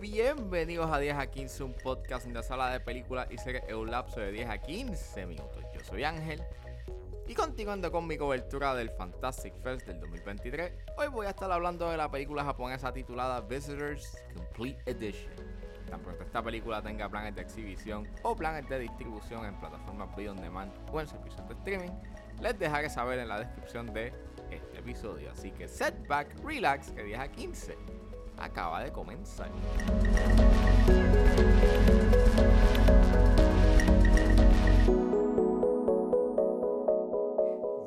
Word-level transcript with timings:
bienvenidos 0.00 0.90
a 0.90 0.98
10 0.98 1.16
a 1.16 1.26
15, 1.26 1.64
un 1.64 1.74
podcast 1.74 2.26
en 2.26 2.34
la 2.34 2.42
sala 2.42 2.70
de 2.70 2.80
películas 2.80 3.28
y 3.30 3.38
series 3.38 3.64
en 3.68 3.76
un 3.76 3.90
lapso 3.90 4.20
de 4.20 4.32
10 4.32 4.48
a 4.48 4.58
15 4.58 5.26
minutos. 5.26 5.64
Yo 5.74 5.80
soy 5.80 6.04
Ángel 6.04 6.42
y 7.26 7.34
continuando 7.34 7.90
con 7.90 8.06
mi 8.06 8.16
cobertura 8.16 8.74
del 8.74 8.90
Fantastic 8.90 9.54
Fest 9.62 9.86
del 9.86 10.00
2023, 10.00 10.72
hoy 10.98 11.08
voy 11.08 11.26
a 11.26 11.30
estar 11.30 11.50
hablando 11.50 11.90
de 11.90 11.96
la 11.96 12.10
película 12.10 12.44
japonesa 12.44 12.92
titulada 12.92 13.40
Visitors 13.40 14.16
Complete 14.34 14.78
Edition. 14.86 15.32
Tan 15.88 16.00
pronto 16.00 16.22
esta 16.22 16.42
película 16.42 16.82
tenga 16.82 17.08
planes 17.08 17.34
de 17.34 17.42
exhibición 17.42 18.08
o 18.22 18.36
planes 18.36 18.68
de 18.68 18.80
distribución 18.80 19.44
en 19.44 19.58
plataformas 19.58 20.14
video 20.16 20.32
on 20.32 20.40
demand 20.40 20.72
o 20.92 21.00
en 21.00 21.06
servicios 21.06 21.46
de 21.48 21.54
streaming, 21.54 21.90
les 22.40 22.58
dejaré 22.58 22.90
saber 22.90 23.18
en 23.18 23.28
la 23.28 23.40
descripción 23.40 23.92
de 23.92 24.12
este 24.50 24.78
episodio. 24.78 25.30
Así 25.30 25.50
que 25.50 25.68
setback, 25.68 26.34
relax, 26.44 26.90
que 26.92 27.02
10 27.02 27.18
a 27.18 27.28
15 27.28 27.93
acaba 28.38 28.82
de 28.82 28.92
comenzar. 28.92 29.50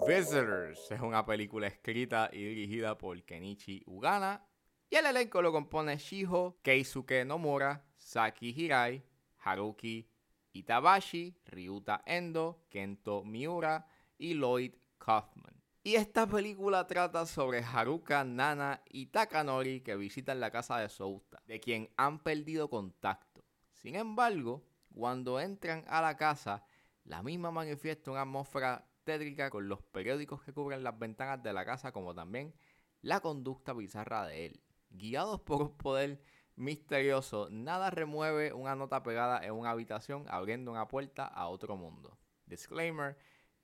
Visitors 0.07 0.89
es 0.89 1.01
una 1.01 1.25
película 1.25 1.67
escrita 1.67 2.29
y 2.31 2.43
dirigida 2.43 2.97
por 2.97 3.21
Kenichi 3.23 3.83
Ugana 3.85 4.41
y 4.89 4.95
el 4.95 5.05
elenco 5.05 5.41
lo 5.41 5.51
compone 5.51 5.97
Shiho, 5.97 6.59
Keisuke 6.61 7.25
Nomura, 7.25 7.83
Saki 7.97 8.53
Hirai, 8.55 9.03
Haruki 9.43 10.09
Itabashi, 10.53 11.35
Ryuta 11.45 12.03
Endo, 12.05 12.65
Kento 12.69 13.23
Miura 13.23 13.85
y 14.17 14.33
Lloyd 14.33 14.73
Kaufman. 14.97 15.56
Y 15.87 15.95
esta 15.95 16.27
película 16.27 16.85
trata 16.85 17.25
sobre 17.25 17.63
Haruka, 17.63 18.25
Nana 18.25 18.83
y 18.89 19.05
Takanori 19.05 19.79
que 19.79 19.95
visitan 19.95 20.41
la 20.41 20.51
casa 20.51 20.79
de 20.79 20.89
Souta, 20.89 21.41
de 21.47 21.61
quien 21.61 21.89
han 21.95 22.19
perdido 22.19 22.69
contacto. 22.69 23.45
Sin 23.71 23.95
embargo, 23.95 24.65
cuando 24.93 25.39
entran 25.39 25.85
a 25.87 26.01
la 26.01 26.17
casa, 26.17 26.65
la 27.05 27.23
misma 27.23 27.51
manifiesta 27.51 28.11
una 28.11 28.23
atmósfera 28.23 28.85
tétrica 29.05 29.49
con 29.49 29.69
los 29.69 29.81
periódicos 29.81 30.43
que 30.43 30.51
cubren 30.51 30.83
las 30.83 30.99
ventanas 30.99 31.41
de 31.41 31.53
la 31.53 31.63
casa, 31.63 31.93
como 31.93 32.13
también 32.13 32.53
la 33.01 33.21
conducta 33.21 33.71
bizarra 33.71 34.27
de 34.27 34.47
él. 34.47 34.61
Guiados 34.89 35.39
por 35.39 35.61
un 35.61 35.77
poder 35.77 36.19
misterioso, 36.57 37.47
nada 37.49 37.91
remueve 37.91 38.51
una 38.51 38.75
nota 38.75 39.03
pegada 39.03 39.39
en 39.41 39.53
una 39.53 39.69
habitación 39.69 40.25
abriendo 40.27 40.69
una 40.69 40.89
puerta 40.89 41.25
a 41.25 41.47
otro 41.47 41.77
mundo. 41.77 42.19
Disclaimer 42.45 43.17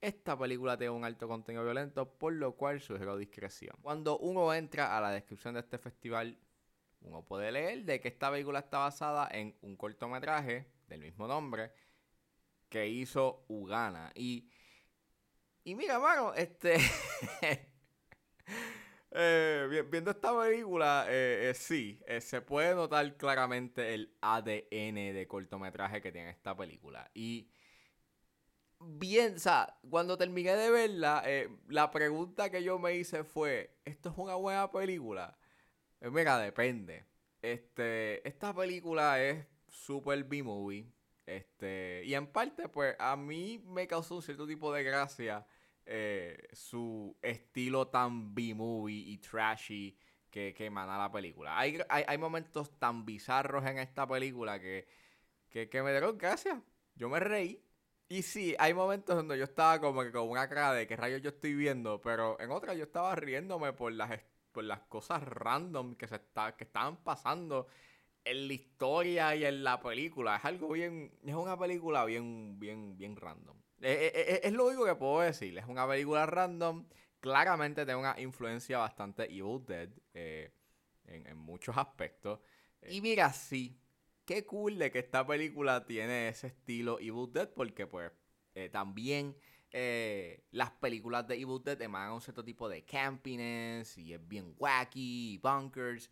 esta 0.03 0.37
película 0.37 0.77
tiene 0.77 0.91
un 0.91 1.05
alto 1.05 1.27
contenido 1.27 1.63
violento, 1.63 2.17
por 2.17 2.33
lo 2.33 2.55
cual 2.55 2.81
sugiero 2.81 3.17
discreción. 3.17 3.75
Cuando 3.81 4.17
uno 4.19 4.53
entra 4.53 4.97
a 4.97 5.01
la 5.01 5.11
descripción 5.11 5.53
de 5.53 5.61
este 5.61 5.77
festival, 5.77 6.37
uno 7.01 7.23
puede 7.23 7.51
leer 7.51 7.85
de 7.85 8.01
que 8.01 8.09
esta 8.09 8.29
película 8.29 8.59
está 8.59 8.79
basada 8.79 9.29
en 9.31 9.55
un 9.61 9.77
cortometraje 9.77 10.67
del 10.87 11.01
mismo 11.01 11.27
nombre 11.27 11.71
que 12.67 12.87
hizo 12.87 13.45
Ugana. 13.47 14.11
Y, 14.13 14.49
y 15.63 15.75
mira, 15.75 15.99
mano, 15.99 16.33
este... 16.33 16.77
Eh, 19.15 19.83
viendo 19.91 20.09
esta 20.09 20.35
película, 20.35 21.05
eh, 21.07 21.51
eh, 21.51 21.53
sí, 21.53 22.01
se 22.19 22.41
puede 22.41 22.73
notar 22.73 23.15
claramente 23.15 23.93
el 23.93 24.17
ADN 24.21 25.13
de 25.13 25.27
cortometraje 25.27 26.01
que 26.01 26.11
tiene 26.11 26.31
esta 26.31 26.57
película. 26.57 27.11
Y 27.13 27.47
bien, 28.85 29.35
o 29.35 29.39
sea, 29.39 29.77
cuando 29.89 30.17
terminé 30.17 30.55
de 30.55 30.69
verla, 30.69 31.23
eh, 31.25 31.49
la 31.69 31.91
pregunta 31.91 32.49
que 32.49 32.63
yo 32.63 32.79
me 32.79 32.95
hice 32.95 33.23
fue, 33.23 33.77
¿esto 33.85 34.09
es 34.09 34.17
una 34.17 34.35
buena 34.35 34.71
película? 34.71 35.37
Eh, 36.01 36.09
mira, 36.09 36.37
depende. 36.39 37.05
Este, 37.41 38.27
esta 38.27 38.53
película 38.53 39.21
es 39.21 39.45
super 39.67 40.23
B-movie. 40.23 40.91
Este, 41.25 42.03
y 42.05 42.13
en 42.15 42.27
parte, 42.27 42.69
pues, 42.69 42.95
a 42.99 43.15
mí 43.15 43.63
me 43.67 43.87
causó 43.87 44.15
un 44.15 44.21
cierto 44.21 44.47
tipo 44.47 44.73
de 44.73 44.83
gracia 44.83 45.45
eh, 45.85 46.47
su 46.53 47.17
estilo 47.21 47.87
tan 47.89 48.33
B-movie 48.33 48.95
y 48.95 49.17
trashy 49.17 49.97
que, 50.29 50.53
que 50.53 50.65
emana 50.65 50.97
la 50.97 51.11
película. 51.11 51.57
Hay, 51.59 51.79
hay, 51.89 52.17
momentos 52.17 52.79
tan 52.79 53.05
bizarros 53.05 53.65
en 53.65 53.77
esta 53.77 54.07
película 54.07 54.59
que, 54.59 54.87
que, 55.49 55.69
que 55.69 55.83
me 55.83 55.91
dieron 55.91 56.17
gracia. 56.17 56.61
Yo 56.95 57.09
me 57.09 57.19
reí. 57.19 57.61
Y 58.09 58.21
sí, 58.21 58.55
hay 58.59 58.73
momentos 58.73 59.15
donde 59.15 59.37
yo 59.37 59.45
estaba 59.45 59.79
como 59.79 60.03
que 60.03 60.11
con 60.11 60.29
una 60.29 60.47
cara 60.47 60.73
de 60.73 60.87
qué 60.87 60.95
rayos 60.95 61.21
yo 61.21 61.29
estoy 61.29 61.55
viendo, 61.55 62.01
pero 62.01 62.39
en 62.39 62.51
otras 62.51 62.77
yo 62.77 62.83
estaba 62.83 63.15
riéndome 63.15 63.73
por 63.73 63.91
las, 63.91 64.19
por 64.51 64.63
las 64.63 64.81
cosas 64.81 65.23
random 65.23 65.95
que, 65.95 66.07
se 66.07 66.15
está, 66.15 66.55
que 66.55 66.65
estaban 66.65 66.97
pasando 66.97 67.67
en 68.25 68.47
la 68.47 68.53
historia 68.53 69.35
y 69.35 69.45
en 69.45 69.63
la 69.63 69.81
película. 69.81 70.37
Es 70.37 70.45
algo 70.45 70.69
bien, 70.69 71.11
es 71.25 71.35
una 71.35 71.57
película 71.57 72.05
bien, 72.05 72.59
bien, 72.59 72.97
bien 72.97 73.15
random. 73.15 73.57
Eh, 73.81 74.11
eh, 74.15 74.25
eh, 74.35 74.41
es 74.43 74.53
lo 74.53 74.67
único 74.67 74.85
que 74.85 74.95
puedo 74.95 75.21
decir, 75.21 75.57
es 75.57 75.65
una 75.65 75.87
película 75.87 76.25
random. 76.25 76.87
Claramente 77.19 77.85
tiene 77.85 77.99
una 77.99 78.19
influencia 78.19 78.77
bastante 78.77 79.23
Evil 79.23 79.65
Dead 79.65 79.89
en, 80.13 80.51
en 81.05 81.37
muchos 81.37 81.77
aspectos. 81.77 82.39
Y 82.87 83.01
mira, 83.01 83.31
sí, 83.31 83.77
qué 84.25 84.45
cool 84.45 84.77
de 84.77 84.91
que 84.91 84.99
esta 84.99 85.25
película 85.25 85.85
tiene 85.85 86.29
ese 86.29 86.47
estilo 86.47 86.99
Evil 86.99 87.31
Dead, 87.31 87.49
porque 87.49 87.87
pues 87.87 88.11
eh, 88.55 88.69
también 88.69 89.35
eh, 89.71 90.45
las 90.51 90.71
películas 90.71 91.27
de 91.27 91.35
Evil 91.35 91.61
Dead 91.63 91.81
emanan 91.81 92.13
un 92.13 92.21
cierto 92.21 92.43
tipo 92.43 92.69
de 92.69 92.85
campiness 92.85 93.97
y 93.97 94.13
es 94.13 94.27
bien 94.27 94.55
wacky, 94.57 95.39
bunkers. 95.41 96.09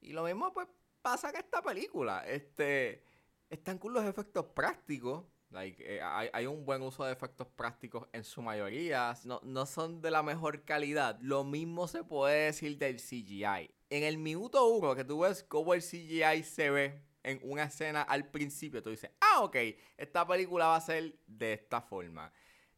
Y 0.00 0.12
lo 0.12 0.24
mismo 0.24 0.52
pues 0.52 0.68
pasa 1.02 1.32
que 1.32 1.38
esta 1.38 1.62
película, 1.62 2.24
este, 2.26 3.02
están 3.50 3.78
con 3.78 3.92
los 3.92 4.04
efectos 4.04 4.46
prácticos. 4.46 5.24
Eh, 5.54 6.00
hay, 6.02 6.46
un 6.46 6.66
buen 6.66 6.82
uso 6.82 7.04
de 7.04 7.12
efectos 7.12 7.46
prácticos 7.46 8.06
en 8.12 8.22
su 8.22 8.42
mayoría. 8.42 9.14
No, 9.24 9.40
no 9.42 9.64
son 9.64 10.02
de 10.02 10.10
la 10.10 10.22
mejor 10.22 10.64
calidad. 10.64 11.18
Lo 11.22 11.42
mismo 11.42 11.88
se 11.88 12.04
puede 12.04 12.46
decir 12.46 12.76
del 12.76 12.96
CGI. 12.96 13.70
En 13.88 14.02
el 14.02 14.18
minuto 14.18 14.66
uno 14.66 14.94
que 14.94 15.04
tú 15.04 15.20
ves 15.20 15.42
cómo 15.44 15.72
el 15.72 15.80
CGI 15.80 16.42
se 16.44 16.68
ve 16.68 17.07
en 17.22 17.40
una 17.42 17.64
escena 17.64 18.02
al 18.02 18.30
principio, 18.30 18.82
tú 18.82 18.90
dices, 18.90 19.10
ah, 19.20 19.40
ok, 19.42 19.56
esta 19.96 20.26
película 20.26 20.66
va 20.68 20.76
a 20.76 20.80
ser 20.80 21.18
de 21.26 21.54
esta 21.54 21.80
forma. 21.80 22.32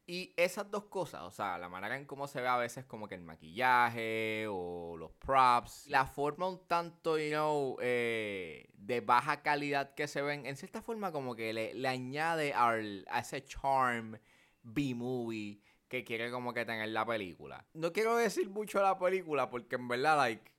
Y 0.07 0.35
esas 0.37 0.69
dos 0.69 0.87
cosas, 0.87 1.23
o 1.23 1.31
sea, 1.31 1.57
la 1.57 1.69
manera 1.69 1.97
en 1.97 2.05
cómo 2.05 2.27
se 2.27 2.41
ve 2.41 2.49
a 2.49 2.57
veces 2.57 2.85
como 2.85 3.07
que 3.07 3.15
el 3.15 3.23
maquillaje 3.23 4.47
o 4.49 4.97
los 4.99 5.13
props, 5.13 5.87
la 5.87 6.05
forma 6.05 6.49
un 6.49 6.67
tanto, 6.67 7.17
you 7.17 7.31
know, 7.31 7.77
eh, 7.81 8.69
de 8.73 9.01
baja 9.03 9.43
calidad 9.43 9.95
que 9.95 10.09
se 10.09 10.21
ven, 10.21 10.47
en 10.47 10.57
cierta 10.57 10.83
forma 10.83 11.13
como 11.13 11.37
que 11.37 11.53
le, 11.53 11.87
añade 11.89 12.53
al, 12.53 13.07
a 13.09 13.21
ese 13.21 13.45
charm 13.45 14.19
B-movie 14.63 15.61
que 15.87 16.03
quiere 16.03 16.31
como 16.33 16.53
que 16.53 16.65
tener 16.65 16.89
la 16.89 17.07
película. 17.07 17.65
No 17.75 17.93
quiero 17.93 18.17
decir 18.17 18.49
mucho 18.49 18.79
de 18.79 18.85
la 18.85 18.99
película 18.99 19.49
porque 19.49 19.77
en 19.77 19.87
verdad, 19.87 20.17
like, 20.17 20.51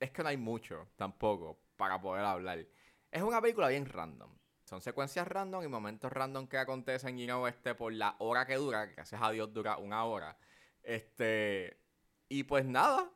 es 0.00 0.10
que 0.10 0.22
no 0.22 0.28
hay 0.28 0.36
mucho 0.36 0.86
tampoco 0.96 1.58
para 1.76 1.98
poder 2.00 2.26
hablar. 2.26 2.66
Es 3.10 3.22
una 3.22 3.40
película 3.40 3.68
bien 3.68 3.86
random. 3.86 4.38
Son 4.64 4.82
secuencias 4.82 5.26
random 5.26 5.64
y 5.64 5.68
momentos 5.68 6.12
random 6.12 6.46
que 6.46 6.58
acontecen, 6.58 7.16
you 7.16 7.24
know, 7.24 7.46
este, 7.46 7.74
por 7.74 7.90
la 7.92 8.16
hora 8.18 8.46
que 8.46 8.56
dura, 8.56 8.86
que 8.86 8.94
gracias 8.94 9.22
a 9.22 9.30
Dios 9.30 9.50
dura 9.52 9.78
una 9.78 10.04
hora. 10.04 10.36
Este. 10.82 11.80
Y 12.28 12.44
pues 12.44 12.66
nada. 12.66 13.10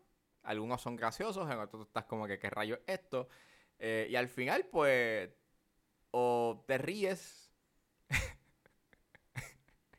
Algunos 0.44 0.80
son 0.80 0.97
graciosos, 0.97 1.48
en 1.50 1.58
otros 1.58 1.86
estás 1.86 2.06
como 2.06 2.26
que, 2.26 2.38
¿qué 2.38 2.50
rayo 2.50 2.76
es 2.76 2.82
esto? 2.86 3.28
Eh, 3.78 4.08
y 4.10 4.16
al 4.16 4.28
final, 4.28 4.66
pues. 4.66 5.30
O 6.10 6.64
te 6.66 6.78
ríes. 6.78 7.53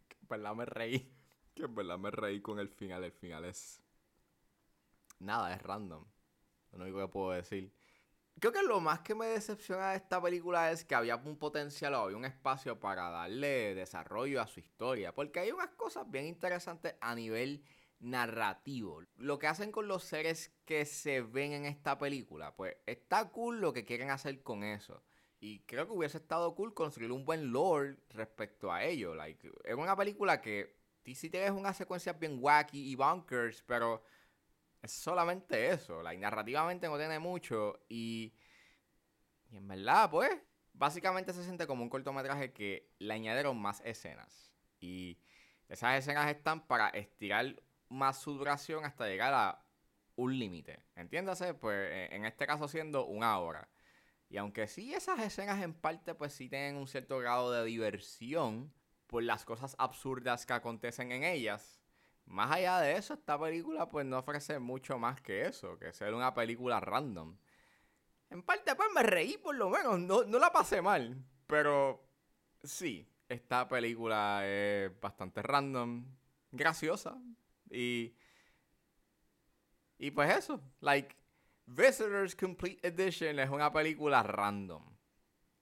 que 0.07 0.17
en 0.21 0.27
verdad 0.27 0.55
me 0.55 0.65
reí. 0.65 1.15
Que 1.53 1.63
en 1.63 1.75
verdad 1.75 1.99
me 1.99 2.09
reí 2.09 2.41
con 2.41 2.57
el 2.59 2.69
final. 2.69 3.03
El 3.03 3.11
final 3.11 3.46
es. 3.46 3.79
Nada, 5.19 5.53
es 5.53 5.61
random. 5.61 6.03
Lo 6.72 6.84
único 6.84 6.99
que 6.99 7.07
puedo 7.07 7.31
decir. 7.31 7.72
Creo 8.40 8.52
que 8.52 8.64
lo 8.64 8.80
más 8.80 9.02
que 9.02 9.16
me 9.16 9.28
decepciona 9.28 9.91
de 9.91 9.97
esta 9.97 10.22
película 10.22 10.72
es 10.72 10.84
que 10.84 10.96
había 10.96 11.16
un 11.16 11.38
potencial 11.38 11.94
o 11.94 12.00
había 12.00 12.18
un 12.18 12.26
espacio 12.26 12.80
para 12.80 13.09
darle 13.09 13.74
desarrollo 13.76 14.41
a 14.41 14.47
su 14.47 14.59
historia. 14.59 15.14
Porque 15.14 15.40
hay 15.40 15.52
unas 15.52 15.70
cosas 15.70 16.09
bien 16.09 16.26
interesantes 16.26 16.96
a 17.00 17.16
nivel 17.16 17.64
narrativo. 18.00 19.02
Lo 19.16 19.40
que 19.40 19.47
hacen 19.47 19.72
con 19.72 19.88
los 19.88 20.03
seres 20.03 20.52
que 20.66 20.85
se 20.85 21.22
ven 21.22 21.53
en 21.53 21.66
esta 21.66 21.97
película, 21.97 22.56
pues 22.56 22.76
está 22.85 23.30
cool 23.30 23.62
lo 23.62 23.72
que 23.72 23.85
quieren 23.85 24.09
hacer 24.09 24.44
con 24.44 24.64
eso. 24.64 25.03
Y 25.40 25.59
creo 25.62 25.88
que 25.88 25.94
hubiese 25.94 26.18
estado 26.18 26.53
cool 26.56 26.74
construir 26.74 27.12
un 27.12 27.26
buen 27.26 27.52
lore 27.52 27.97
respecto 28.09 28.72
a 28.72 28.84
ello. 28.84 29.16
Like, 29.16 29.50
es 29.64 29.76
una 29.76 29.96
película 29.96 30.41
que 30.41 30.76
sí 31.06 31.30
tienes 31.30 31.52
unas 31.52 31.78
secuencias 31.78 32.18
bien 32.20 32.38
wacky 32.40 32.91
y 32.91 32.96
bunkers, 32.96 33.62
pero 33.64 34.03
es 34.84 34.91
solamente 34.91 35.70
eso. 35.70 36.03
La 36.03 36.14
narrativamente 36.14 36.88
no 36.88 36.97
tiene 36.97 37.18
mucho. 37.18 37.80
Y, 37.90 38.34
y 39.50 39.58
en 39.58 39.68
verdad, 39.68 40.09
pues, 40.12 40.30
básicamente 40.74 41.34
se 41.34 41.44
siente 41.44 41.66
como 41.66 41.84
un 41.84 41.90
cortometraje 41.90 42.53
que 42.53 42.91
le 43.00 43.14
añadieron 43.14 43.58
más 43.59 43.82
escenas. 43.85 44.52
Y 44.80 45.18
esas 45.70 45.97
escenas 45.97 46.30
están 46.30 46.68
para 46.68 46.90
estirar 46.90 47.56
más 47.90 48.20
su 48.20 48.34
duración 48.34 48.85
hasta 48.85 49.08
llegar 49.08 49.34
a 49.34 49.66
un 50.16 50.38
límite. 50.38 50.84
Entiéndase, 50.96 51.53
pues 51.53 52.12
en 52.12 52.26
este 52.26 52.46
caso 52.46 52.68
siendo 52.68 53.06
una 53.06 53.40
hora. 53.40 53.70
Y 54.30 54.38
aunque 54.38 54.68
sí 54.68 54.94
esas 54.94 55.20
escenas 55.20 55.62
en 55.62 55.74
parte 55.74 56.16
pues 56.16 56.34
sí 56.34 56.50
tienen 56.50 56.76
un 56.76 56.88
cierto 56.88 57.20
grado 57.20 57.52
de 57.52 57.64
diversión 57.66 58.74
por 59.08 59.24
las 59.24 59.46
cosas 59.46 59.76
absurdas 59.78 60.46
que 60.46 60.53
acontecen 60.53 61.12
en 61.12 61.24
ellas, 61.24 61.83
más 62.25 62.52
allá 62.52 62.79
de 62.79 62.97
eso, 62.97 63.14
esta 63.14 63.40
película 63.40 63.90
pues 63.90 64.05
no 64.05 64.20
ofrece 64.20 64.59
mucho 64.59 64.97
más 64.97 65.22
que 65.22 65.46
eso, 65.46 65.78
que 65.78 65.93
ser 65.93 66.14
una 66.14 66.34
película 66.34 66.79
random. 66.79 67.37
En 68.29 68.41
parte 68.43 68.75
pues 68.75 68.90
me 68.93 69.03
reí 69.03 69.37
por 69.37 69.55
lo 69.55 69.70
menos, 69.70 69.99
no, 69.99 70.23
no 70.23 70.40
la 70.40 70.52
pasé 70.52 70.81
mal, 70.81 71.23
pero 71.47 72.03
sí, 72.64 73.08
esta 73.29 73.67
película 73.67 74.41
es 74.46 74.91
bastante 74.99 75.41
random, 75.41 76.05
graciosa 76.52 77.17
y... 77.70 78.16
Y 79.99 80.11
pues 80.11 80.35
eso, 80.35 80.59
like, 80.81 81.16
Visitors 81.66 82.35
Complete 82.35 82.85
Edition 82.87 83.40
es 83.40 83.49
una 83.49 83.72
película 83.72 84.22
random. 84.22 84.84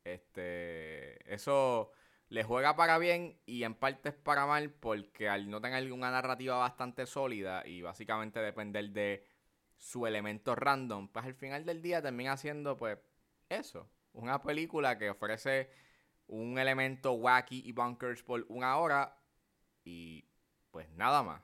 Este, 0.03 1.31
eso 1.31 1.91
le 2.31 2.45
juega 2.45 2.77
para 2.77 2.97
bien 2.97 3.37
y 3.45 3.63
en 3.65 3.75
parte 3.75 4.07
es 4.07 4.15
para 4.15 4.45
mal 4.45 4.69
porque 4.71 5.27
al 5.27 5.49
no 5.49 5.59
tener 5.59 5.91
una 5.91 6.11
narrativa 6.11 6.57
bastante 6.57 7.05
sólida 7.05 7.67
y 7.67 7.81
básicamente 7.81 8.39
depender 8.39 8.89
de 8.91 9.27
su 9.75 10.07
elemento 10.07 10.55
random, 10.55 11.09
pues 11.09 11.25
al 11.25 11.33
final 11.33 11.65
del 11.65 11.81
día 11.81 12.01
termina 12.01 12.37
siendo 12.37 12.77
pues 12.77 12.97
eso, 13.49 13.89
una 14.13 14.41
película 14.41 14.97
que 14.97 15.09
ofrece 15.09 15.71
un 16.27 16.57
elemento 16.57 17.11
wacky 17.11 17.63
y 17.65 17.73
bunkers 17.73 18.23
por 18.23 18.45
una 18.47 18.77
hora 18.77 19.13
y 19.83 20.23
pues 20.71 20.89
nada 20.91 21.23
más. 21.23 21.41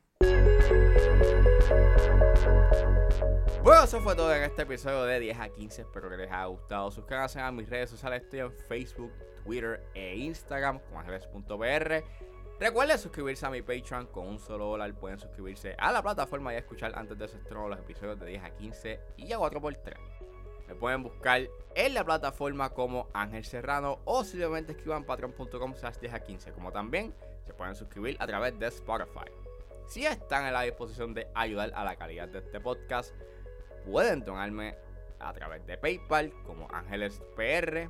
Bueno, 3.61 3.83
eso 3.83 3.99
fue 3.99 4.15
todo 4.15 4.33
en 4.33 4.43
este 4.43 4.61
episodio 4.61 5.03
de 5.03 5.19
10 5.19 5.37
a 5.37 5.49
15. 5.49 5.81
Espero 5.81 6.09
que 6.09 6.15
les 6.15 6.31
haya 6.31 6.45
gustado. 6.45 6.89
Suscríbanse 6.91 7.41
a 7.41 7.51
mis 7.51 7.69
redes 7.69 7.89
sociales. 7.89 8.23
Estoy 8.23 8.39
en 8.39 8.53
Facebook, 8.53 9.11
Twitter 9.47 9.81
e 9.95 10.17
Instagram 10.17 10.79
como 10.79 10.99
ángeles.br. 10.99 12.03
Recuerden 12.59 12.97
suscribirse 12.97 13.45
a 13.45 13.49
mi 13.49 13.61
Patreon 13.61 14.07
con 14.07 14.27
un 14.27 14.39
solo 14.39 14.65
dólar. 14.65 14.93
Pueden 14.95 15.19
suscribirse 15.19 15.75
a 15.77 15.91
la 15.93 16.03
plataforma 16.03 16.53
y 16.53 16.57
escuchar 16.57 16.91
antes 16.95 17.17
de 17.17 17.27
su 17.29 17.37
estreno 17.37 17.69
los 17.69 17.79
episodios 17.79 18.19
de 18.19 18.25
10 18.25 18.43
a 18.43 18.49
15 18.49 18.99
y 19.15 19.31
a 19.31 19.37
4x3. 19.37 19.93
Me 20.67 20.75
pueden 20.75 21.03
buscar 21.03 21.47
en 21.75 21.93
la 21.93 22.03
plataforma 22.03 22.71
como 22.71 23.07
Ángel 23.13 23.45
Serrano 23.45 23.99
o 24.03 24.25
simplemente 24.25 24.73
escriban 24.73 25.05
patreon.com 25.05 25.75
slash 25.75 25.95
10 25.95 26.13
a 26.13 26.19
15. 26.19 26.51
Como 26.51 26.73
también 26.73 27.13
se 27.45 27.53
pueden 27.53 27.75
suscribir 27.75 28.17
a 28.19 28.27
través 28.27 28.59
de 28.59 28.67
Spotify. 28.67 29.31
Si 29.87 30.05
están 30.05 30.45
en 30.45 30.53
la 30.53 30.63
disposición 30.63 31.13
de 31.13 31.27
ayudar 31.35 31.71
a 31.73 31.85
la 31.85 31.95
calidad 31.95 32.27
de 32.27 32.39
este 32.39 32.59
podcast, 32.59 33.15
pueden 33.85 34.25
donarme 34.25 34.75
a 35.19 35.31
través 35.31 35.65
de 35.65 35.77
PayPal 35.77 36.33
como 36.43 36.67
Ángeles 36.71 37.21
PR. 37.35 37.89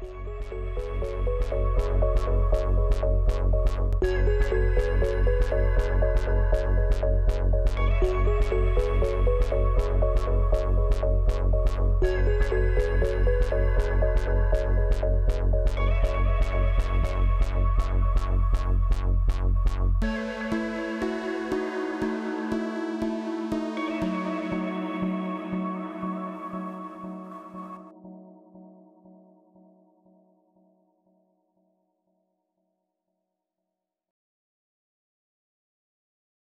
Thank 0.00 0.12
you. 8.52 8.57